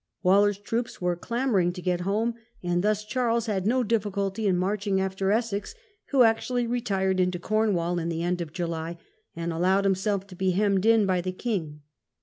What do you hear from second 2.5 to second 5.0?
and thus Charles had no difficulty in marching